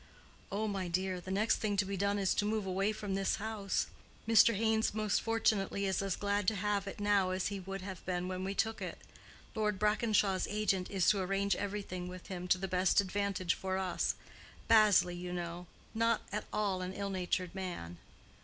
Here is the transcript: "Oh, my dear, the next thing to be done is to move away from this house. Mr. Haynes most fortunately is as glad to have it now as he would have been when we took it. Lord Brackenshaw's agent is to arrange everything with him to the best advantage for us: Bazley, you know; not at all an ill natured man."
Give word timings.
"Oh, 0.51 0.67
my 0.67 0.87
dear, 0.87 1.21
the 1.21 1.29
next 1.29 1.57
thing 1.57 1.77
to 1.77 1.85
be 1.85 1.95
done 1.95 2.17
is 2.17 2.33
to 2.33 2.43
move 2.43 2.65
away 2.65 2.91
from 2.91 3.13
this 3.13 3.35
house. 3.35 3.85
Mr. 4.27 4.55
Haynes 4.55 4.95
most 4.95 5.21
fortunately 5.21 5.85
is 5.85 6.01
as 6.01 6.15
glad 6.15 6.47
to 6.47 6.55
have 6.55 6.87
it 6.87 6.99
now 6.99 7.29
as 7.29 7.49
he 7.49 7.59
would 7.59 7.81
have 7.81 8.03
been 8.03 8.27
when 8.27 8.43
we 8.43 8.55
took 8.55 8.81
it. 8.81 8.97
Lord 9.53 9.77
Brackenshaw's 9.77 10.47
agent 10.49 10.89
is 10.89 11.07
to 11.11 11.21
arrange 11.21 11.55
everything 11.55 12.07
with 12.07 12.29
him 12.29 12.47
to 12.47 12.57
the 12.57 12.67
best 12.67 12.99
advantage 12.99 13.53
for 13.53 13.77
us: 13.77 14.15
Bazley, 14.67 15.15
you 15.15 15.31
know; 15.33 15.67
not 15.93 16.23
at 16.31 16.45
all 16.51 16.81
an 16.81 16.93
ill 16.93 17.11
natured 17.11 17.53
man." 17.53 17.99